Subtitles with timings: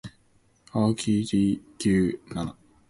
[0.03, 0.09] 青紅蘿
[1.23, 2.55] 蔔煲牛腩